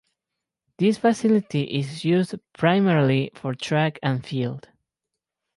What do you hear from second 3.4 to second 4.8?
track and field.